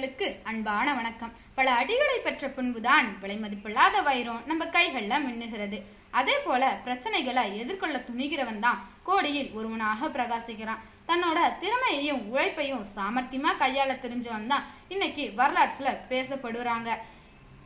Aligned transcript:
நேயர்களுக்கு 0.00 0.28
அன்பான 0.50 0.86
வணக்கம். 0.98 1.32
பல 1.56 1.66
அடிகளை 1.78 2.14
பெற்ற 2.24 2.44
பின்புதான் 2.56 3.06
விலை 3.22 3.34
மதிப்பில்லாத 3.40 3.96
வைரம் 4.06 4.44
நம்ம 4.50 4.62
கைகள்ல 4.76 5.14
மின்னுகிறது. 5.24 5.78
அதே 6.18 6.36
போல 6.44 6.62
பிரச்சனைகளை 6.84 7.42
எதிர்கொள்ள 7.62 7.96
துணிகிறவன் 8.06 8.62
தான் 8.66 8.78
கோடியில் 9.08 9.50
ஒருவனாக 9.58 10.08
பிரகாசிக்கிறான். 10.16 10.80
தன்னோட 11.08 11.38
திறமையையும் 11.64 12.22
உழைப்பையும் 12.32 12.86
சாமர்த்தியமா 12.96 13.52
கையாள 13.62 13.90
தெரிஞ்சவன் 14.04 14.50
தான் 14.52 14.66
இன்னைக்கு 14.94 15.26
வரலாற்றுல 15.40 15.92
பேசப்படுறாங்க. 16.12 16.90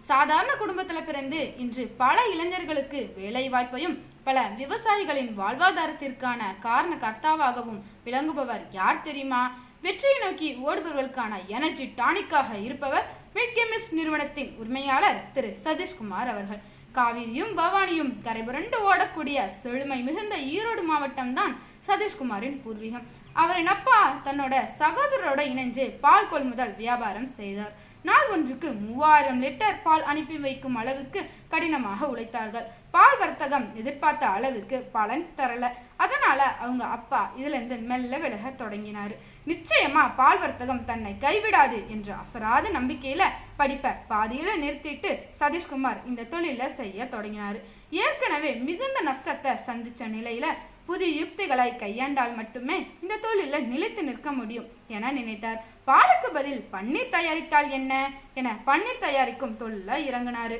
சாதாரண 0.08 0.52
குடும்பத்துல 0.60 1.00
பிறந்து 1.04 1.38
இன்று 1.58 1.84
பல 2.02 2.16
இளைஞர்களுக்கு 2.32 3.00
வேலை 3.16 3.44
வாய்ப்பையும் 3.50 3.96
பல 4.24 4.38
விவசாயிகளின் 4.58 5.32
வாழ்வாதாரத்திற்கான 5.40 6.40
காரண 6.60 6.92
கர்த்தாவாகவும் 6.94 7.80
விளங்குபவர் 8.04 8.64
யார் 8.72 9.02
தெரியுமா? 9.02 9.42
வெற்றியை 9.80 10.18
நோக்கி 10.18 10.48
ஓடுபவர்களுக்கான 10.66 11.32
எனர்ஜி 11.46 11.86
டானிக்காக 11.96 12.50
இருப்பவர் 12.62 13.06
மில்கெமிஸ்ட் 13.34 13.96
நிறுவனத்தின் 13.98 14.50
உரிமையாளர் 14.58 15.20
திரு 15.32 15.50
சதீஷ்குமார் 15.64 16.30
அவர்கள். 16.34 16.62
காவிரியும் 16.94 17.52
பவானியும் 17.58 18.12
கரைபுரண்டு 18.24 18.76
ஓடக்கூடிய 18.90 19.38
செழுமை 19.62 19.98
மிகுந்த 20.02 20.36
ஈரோடு 20.54 20.82
மாவட்டம்தான் 20.90 21.54
சதீஷ்குமாரின் 21.86 22.60
பூர்வீகம். 22.64 23.08
அவரின் 23.42 23.72
அப்பா 23.74 23.98
தன்னோட 24.26 24.54
சகோதரரோட 24.80 25.40
இணைஞ்சு 25.52 25.84
பால் 26.04 26.30
கொள்முதல் 26.32 26.76
வியாபாரம் 26.82 27.32
செய்தார். 27.38 27.74
நாள் 28.08 28.30
ஒன்றுக்கு 28.32 28.68
மூவாயிரம் 28.84 29.38
லிட்டர் 29.44 29.76
பால் 29.84 30.02
அனுப்பி 30.10 30.36
வைக்கும் 30.44 30.76
அளவுக்கு 30.80 31.20
கடினமாக 31.52 32.08
உழைத்தார்கள். 32.12 32.66
பால் 32.94 33.16
வர்த்தகம் 33.20 33.66
எதிர்பார்த்த 33.80 34.24
அளவுக்கு 34.36 34.76
பலன் 34.96 35.24
தரல. 35.38 35.64
அதனால 36.04 36.40
அவங்க 36.62 36.84
அப்பா 36.96 37.20
இதுல 37.38 37.56
இருந்து 37.58 37.76
மெல்ல 37.90 38.18
விலக 38.24 38.52
தொடங்கினாரு. 38.62 39.14
நிச்சயமா 39.50 40.02
பால் 40.20 40.42
வர்த்தகம் 40.42 40.84
தன்னை 40.90 41.12
கைவிடாது 41.24 41.78
என்ற 41.94 42.08
அசராத 42.22 42.70
நம்பிக்கையில 42.78 43.24
படிப்ப 43.60 43.94
பாதியில 44.12 44.54
நிறுத்திட்டு 44.64 45.12
சதீஷ்குமார் 45.40 46.04
இந்த 46.10 46.28
தொழில 46.34 46.68
செய்ய 46.80 47.08
தொடங்கினாரு. 47.16 47.58
ஏற்கனவே 48.04 48.52
மிகுந்த 48.68 49.00
நஷ்டத்தை 49.10 49.54
சந்திச்ச 49.66 50.08
நிலையில 50.16 50.46
புதிய 50.86 51.10
யுக்திகளை 51.20 51.70
கையாண்டால் 51.70 52.34
மட்டுமே 52.34 52.86
இந்த 53.02 53.16
தொழிலில் 53.16 53.68
நிலைத்து 53.68 54.02
நிற்க 54.02 54.32
முடியும் 54.32 54.66
என 54.88 55.12
நினைத்தார். 55.12 55.60
பாலுக்கு 55.86 56.28
பதில் 56.32 56.64
பன்னீர் 56.72 57.08
தயாரித்தால் 57.08 57.70
என்ன? 57.70 58.10
என 58.34 58.56
பன்னீர் 58.66 59.00
தயாரிக்கும் 59.00 59.56
தொழில 59.60 59.90
இறங்கினாரு. 60.10 60.58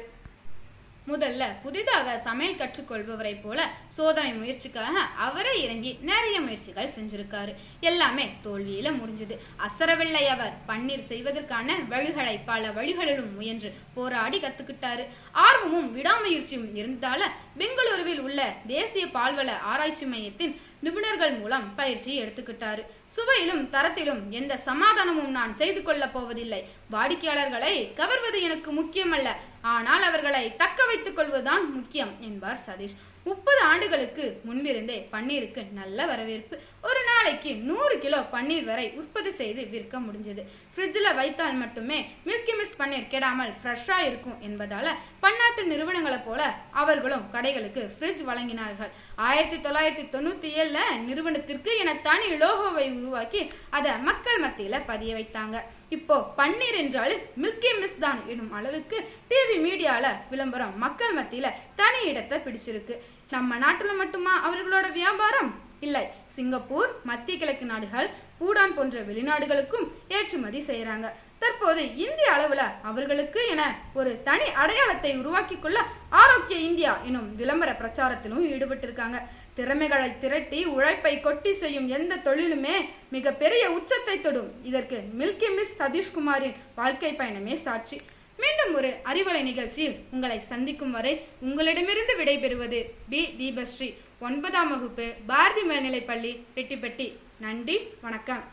முதல்ல 1.08 1.44
புதிதாக 1.62 2.20
சமையல் 2.24 2.56
கற்றுக்கொள்பவரை 2.56 3.38
போல 3.42 3.70
சோதனை 3.88 4.33
முயற்சிக்காக 4.33 4.88
அவரே 5.16 5.62
இறங்கி 5.62 5.98
நிறைய 6.00 6.41
முயற்சிகள் 6.41 6.88
செஞ்சிருக்காரு. 6.88 7.55
எல்லாமே 7.80 8.28
தோல்வியில 8.44 8.92
முடிஞ்சது. 8.92 9.38
அசரவில்லை 9.58 10.27
அவர். 10.27 10.52
பன்னீர் 10.69 11.02
செய்வதற்கான 11.02 11.77
வழிகளை 11.91 12.38
பல 12.44 12.70
வழிகளிலும் 12.70 13.34
முயன்று 13.34 13.75
போராடி 13.94 14.41
கத்துக்கிட்டாரு. 14.41 15.06
ஆர்வமும் 15.32 15.97
விடாமுயற்சியும் 15.97 16.77
இருந்தால 16.77 17.22
பெங்களூருவில் 17.58 18.19
உள்ள 18.19 18.55
தேசிய 18.66 19.06
பால்வள 19.06 19.58
ஆராய்ச்சி 19.58 20.05
மையத்தின் 20.05 20.60
நிபுணர்கள் 20.85 21.39
மூலம் 21.39 21.75
பயிற்சி 21.75 22.23
எடுத்துக்கிட்டாரு. 22.23 22.83
சுவையிலும் 23.15 23.71
தரத்திலும் 23.71 24.28
எந்த 24.28 24.56
சமாதானமும் 24.56 25.31
நான் 25.31 25.56
செய்து 25.56 25.83
கொள்ளப் 25.83 26.12
போவதில்லை. 26.12 26.69
வாடிக்கையாளர்களை 26.93 27.95
கவர்வது 27.95 28.43
எனக்கு 28.43 28.83
முக்கியமல்ல. 28.83 29.28
ஆனால் 29.62 30.03
அவர்களை 30.03 30.56
தக்க 30.56 30.87
வைத்துக் 30.87 31.17
கொள்வதுதான் 31.17 31.73
முக்கியம் 31.73 32.15
என்பார் 32.21 32.61
சதீஷ். 32.67 32.97
முப்பது 33.25 33.61
ஆண்டுகளுக்கு 33.61 34.41
முன்பிருந்தே 34.44 35.09
பன்னீருக்கு 35.12 35.73
நல்ல 35.73 36.06
வரவேற்பு. 36.06 36.61
ஒரு 36.83 37.03
நாளைக்கு 37.25 37.53
நூறு 37.69 37.95
கிலோ 38.01 38.19
பன்னீர் 38.33 38.67
வரை 38.71 38.85
உற்பத்தி 39.01 39.31
செய்து 39.39 39.62
விற்க 39.75 39.99
முடிஞ்சது. 40.07 40.43
ஃப்ரிட்ஜில் 40.73 41.09
வைத்தால் 41.19 41.55
மட்டுமே 41.61 41.99
மில்கி 42.27 42.55
மிஸ் 42.59 42.75
பன்னீர் 42.81 43.07
கெடாமல் 43.12 43.53
ஃப்ரெஷ்ஷாக 43.61 44.07
இருக்கும் 44.09 44.41
என்பதால் 44.47 44.91
பன்னாட்டு 45.23 45.62
நிறுவனங்களைப் 45.71 46.27
போல 46.27 46.41
அவர்களும் 46.81 47.25
கடைகளுக்கு 47.35 47.83
ஃப்ரிட்ஜ் 47.95 48.23
வழங்கினார்கள். 48.31 48.91
ஆயிரத்தி 49.29 49.59
தொள்ளாயிரத்தி 49.67 50.05
தொண்ணூற்றி 50.15 50.51
ஏழில் 50.62 51.01
நிறுவனத்திற்கு 51.07 51.73
என 51.85 51.95
தனி 52.09 52.29
லோகோவை 52.43 52.87
உருவாக்கி 52.99 53.41
அதை 53.79 53.95
மக்கள் 54.09 54.43
மத்தியில் 54.45 54.87
பதிய 54.91 55.15
வைத்தாங்க. 55.19 55.56
இப்போ 55.97 56.19
பன்னீர் 56.41 56.79
என்றாலும் 56.83 57.25
மில்கி 57.45 57.73
மிஸ் 57.81 58.03
தான் 58.05 58.21
எனும் 58.35 58.55
அளவுக்கு 58.59 58.99
டிவி 59.31 59.56
மீடியால 59.67 60.11
விளம்பரம் 60.33 60.77
மக்கள் 60.85 61.17
மத்தியில 61.21 61.55
தனி 61.81 62.03
இடத்தை 62.11 62.39
பிடிச்சிருக்கு. 62.49 62.97
நம்ம 63.37 63.56
நாட்டுல 63.65 63.95
மட்டுமா 64.03 64.35
அவர்களோட 64.49 64.87
வியாபாரம்? 65.01 65.53
இல்லை 65.87 66.05
சிங்கப்பூர் 66.37 66.91
மத்திய 67.09 67.34
கிழக்கு 67.39 67.67
நாடுகள் 67.72 68.09
பூடான் 68.41 68.75
போன்ற 68.77 69.00
வெளிநாடுகளுக்கும் 69.09 69.87
ஏற்றுமதி 70.17 70.61
செய்யறாங்க. 70.71 71.06
தற்போது 71.43 71.83
இந்திய 72.05 72.28
அளவுல 72.37 72.62
அவர்களுக்கு 72.91 73.41
என 73.53 73.62
ஒரு 73.99 74.11
தனி 74.28 74.47
அடையாளத்தை 74.62 75.12
உருவாக்கி 75.21 75.56
கொள்ள 75.59 75.78
ஆரோக்கிய 76.23 76.59
இந்தியா 76.69 76.93
எனும் 77.09 77.28
விளம்பர 77.41 77.71
பிரச்சாரத்திலும் 77.81 78.47
ஈடுபட்டிருக்காங்க. 78.55 79.19
திறமைகளை 79.59 80.09
திரட்டி 80.23 80.61
உழைப்பை 80.77 81.15
கொட்டி 81.21 81.53
செய்யும் 81.62 81.89
எந்த 81.97 82.15
தொழிலுமே 82.28 82.77
மிக 83.15 83.33
பெரிய 83.43 83.65
உச்சத்தை 83.71 84.17
தொடும். 84.21 84.50
இதற்கு 84.71 84.99
மில்கி 85.21 85.50
மிஸ் 85.59 85.77
சதீஷ்குமாரின் 85.83 86.59
வாழ்க்கை 86.81 87.12
பயணமே 87.21 87.56
சாட்சி. 87.67 87.99
மீண்டும் 88.43 88.73
ஒரு 88.78 88.89
அறிவலை 89.11 89.43
நிகழ்ச்சியில் 89.50 89.99
உங்களை 90.15 90.39
சந்திக்கும் 90.53 90.94
வரை 90.97 91.12
உங்களிடமிருந்து 91.49 92.15
விடைபெறுவது 92.21 92.81
பி 93.11 93.21
தீபஸ்ரீ. 93.41 93.89
ஒன்பதாம் 94.20 94.70
வகுப்பு 94.72 95.06
பாரதி 95.26 95.62
மேல்நிலைப்பள்ளி 95.69 96.32
ரெட்டிப்பட்டி 96.56 97.06
நன்றி 97.41 97.76
வணக்கம். 98.00 98.44